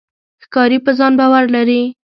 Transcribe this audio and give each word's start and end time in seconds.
ښکاري 0.43 0.77
په 0.85 0.91
ځان 0.97 1.13
باور 1.19 1.45
لري. 1.55 1.81